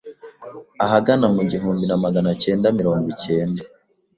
[0.85, 3.61] Ahagana mu gihumbi maganacyenda mirongo icyenda